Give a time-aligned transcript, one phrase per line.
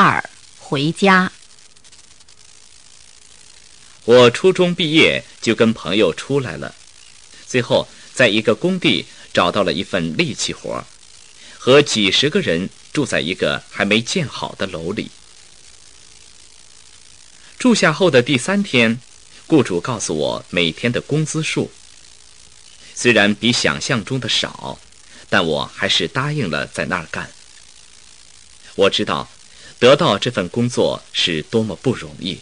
[0.00, 0.22] 二
[0.60, 1.32] 回家。
[4.04, 6.72] 我初中毕业就跟朋友出来了，
[7.48, 10.84] 最后在一个工地找到了一份力气活，
[11.58, 15.10] 和几十个人住在一个还没建好的楼里。
[17.58, 19.00] 住下后的第三天，
[19.48, 21.72] 雇主告诉我每天的工资数。
[22.94, 24.78] 虽然比想象中的少，
[25.28, 27.28] 但我还是答应了在那儿干。
[28.76, 29.28] 我知道，
[29.78, 32.38] 得到这份工作是多么不容易。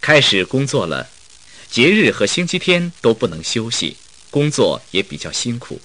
[0.00, 1.08] 开始工作了，
[1.70, 3.96] 节日和星期天都不能休息，
[4.30, 5.80] 工作也比较辛苦。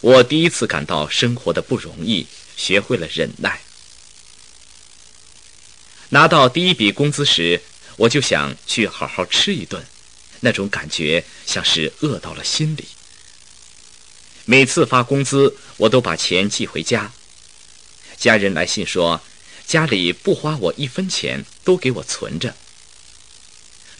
[0.00, 2.26] 我第一次感到生活的不容易，
[2.56, 3.60] 学会了忍耐。
[6.08, 7.62] 拿到第一笔工资时，
[7.96, 9.86] 我就想去好好吃一顿，
[10.40, 12.84] 那种感觉像是饿到了心里。
[14.44, 17.12] 每次发工资，我都把钱寄回家。
[18.16, 19.20] 家人来信说，
[19.66, 22.54] 家里不花我一分钱，都给我存着。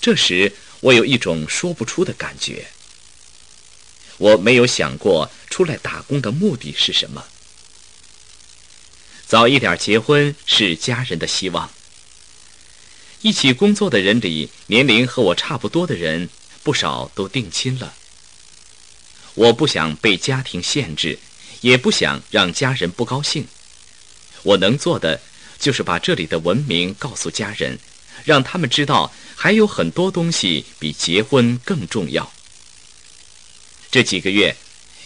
[0.00, 2.68] 这时，我有一种说不出的感觉。
[4.18, 7.24] 我没有想过出来打工的目的是什么。
[9.26, 11.70] 早一点结婚是家人的希望。
[13.22, 16.28] 一起工作的人里，年龄和我差不多的人
[16.62, 17.94] 不少都定亲了。
[19.34, 21.18] 我不想被家庭限制，
[21.60, 23.46] 也不想让家人不高兴。
[24.42, 25.20] 我能做的
[25.58, 27.78] 就是把这里的文明告诉家人，
[28.24, 32.32] 让他们知道还有很多东西比结婚更重要。
[33.90, 34.54] 这几个月，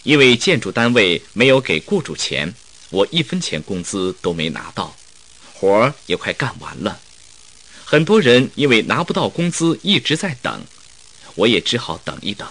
[0.03, 2.53] 因为建筑单位没有给雇主钱，
[2.89, 4.95] 我一分钱工资都没拿到，
[5.53, 6.99] 活儿也快干完了。
[7.83, 10.65] 很多人因为拿不到工资一直在等，
[11.35, 12.47] 我也只好等一等。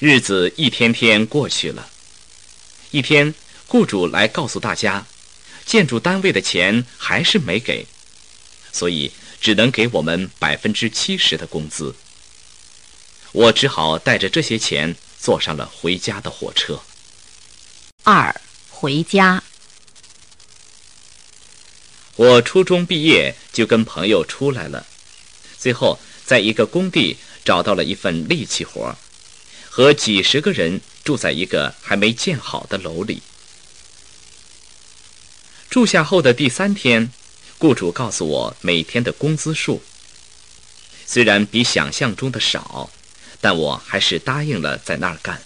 [0.00, 1.90] 日子一天天过去了，
[2.92, 3.34] 一天，
[3.66, 5.04] 雇主来告诉大家，
[5.66, 7.84] 建筑单位的钱还是没给，
[8.70, 11.96] 所以只能给我们百分之七十的工资。
[13.32, 16.80] 我只好带着这些钱坐上了回家的火车。
[18.04, 18.40] 二
[18.70, 19.42] 回家。
[22.14, 24.86] 我初中毕业就跟朋友出来了，
[25.58, 28.96] 最后在一个工地找到了一份力气活，
[29.78, 33.22] 和几十个人住在一个还没建好的楼里。
[35.70, 37.12] 住下后的第三天，
[37.58, 39.80] 雇主告诉我每天的工资数。
[41.06, 42.90] 虽然比想象中的少，
[43.40, 45.40] 但我还是答应了在那儿干。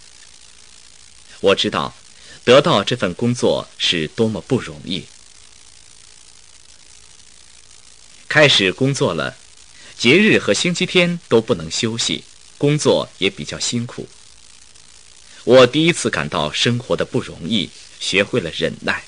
[1.40, 1.94] 我知道，
[2.42, 5.04] 得到这份工作是多么不容易。
[8.30, 9.36] 开始工作了，
[9.98, 12.24] 节日和星期天都不能休息，
[12.56, 14.08] 工作也比较辛苦。
[15.44, 19.02] 我第一次感到生活的不容易，学会了忍耐。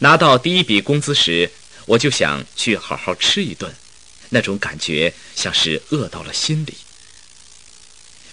[0.00, 1.50] 拿到第一笔工资时，
[1.86, 3.74] 我就想去好好吃一顿，
[4.28, 6.74] 那种感觉像是饿到了心里。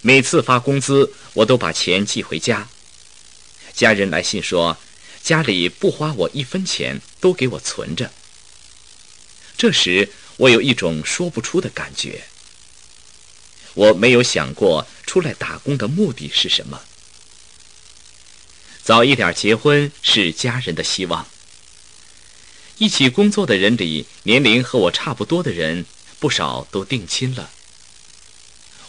[0.02, 2.68] 每次发工资，我都把钱寄回家。
[3.74, 4.78] 家人来信说，
[5.24, 8.12] 家里不花我一分钱，都给我存着。
[9.58, 12.26] 这时，我有一种说不出的感觉。
[13.76, 16.82] 我没有想过出来打工的目的是什么。
[18.82, 21.28] 早一点结婚是家人的希望。
[22.78, 25.86] 一起工作的人里，年龄和我差不多的人
[26.20, 27.50] 不少都定亲了。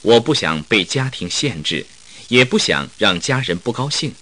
[0.03, 1.87] 我不想被家庭限制，
[2.29, 4.15] 也不想让家人不高兴。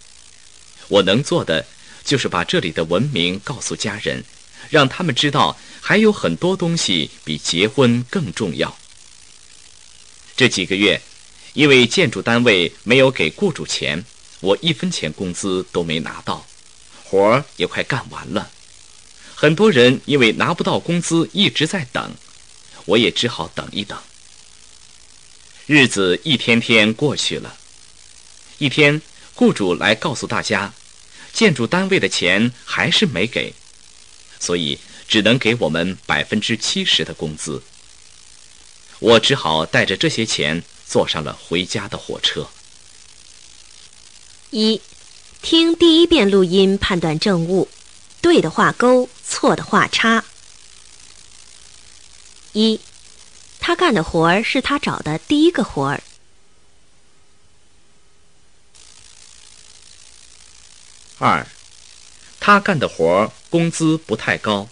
[0.88, 1.66] 我能做的
[2.04, 4.24] 就是把这里的文明告诉家人。
[4.70, 8.78] 让他们知道还有很多东西比结婚更重要。
[10.36, 11.00] 这几个月，
[11.52, 14.04] 因为建筑单位没有给雇主钱，
[14.40, 16.44] 我一分钱工资都没拿到，
[17.04, 18.50] 活儿也快干完了。
[19.34, 22.14] 很多人因为拿不到工资一直在等，
[22.84, 23.98] 我也只好等一等。
[25.66, 27.56] 日子一天天过去了，
[28.58, 29.00] 一天，
[29.34, 30.72] 雇主来告诉大家，
[31.32, 33.54] 建筑单位的钱还是没给。
[34.40, 34.78] 所以
[35.08, 37.62] 只能给我们百分之七十的工资。
[38.98, 42.48] 我只好带着这些钱坐上了回家的火车。
[44.50, 44.80] 一，
[45.42, 47.68] 听第一遍录音，判断正误，
[48.20, 50.24] 对的画勾，错的画叉。
[52.52, 52.80] 一，
[53.58, 56.02] 他干的活儿是他找的第一个活儿。
[61.18, 61.46] 二。
[62.38, 64.68] 他干的活儿工资不太高。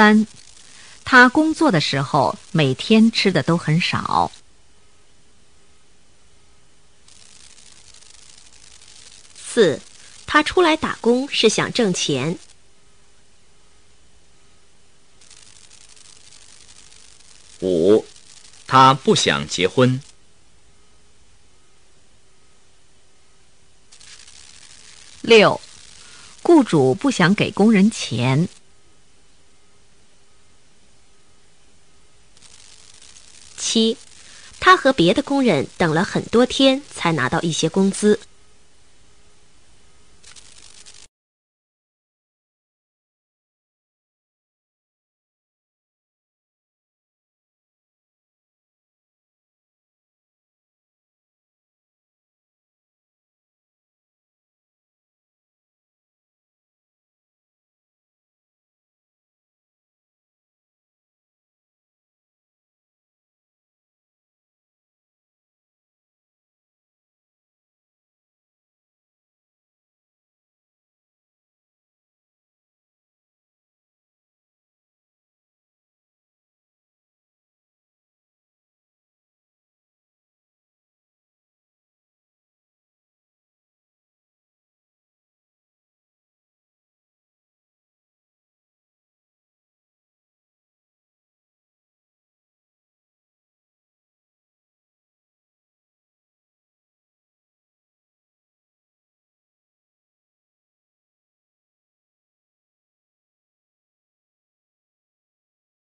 [0.00, 0.26] 三
[1.04, 4.32] 他工作的时候每天吃的都很少。
[9.36, 9.78] 四
[10.26, 12.38] 他出来打工是想挣钱。
[17.60, 18.06] 五
[18.66, 20.00] 他不想结婚。
[25.20, 25.60] 六
[26.40, 28.48] 雇主不想给工人钱。
[33.70, 33.96] 七，
[34.58, 38.18] 他和别的工人等了很多天才拿到一些工资。